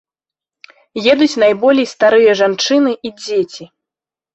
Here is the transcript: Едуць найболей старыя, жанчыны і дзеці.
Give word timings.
Едуць 1.11 1.37
найболей 1.45 1.87
старыя, 1.95 2.31
жанчыны 2.43 2.91
і 3.07 3.17
дзеці. 3.25 3.75